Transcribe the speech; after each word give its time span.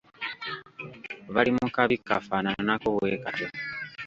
Bali 1.33 1.51
mu 1.57 1.67
kabi 1.75 1.95
kafaanaanako 2.07 2.87
bwe 2.95 3.13
katyo. 3.23 3.47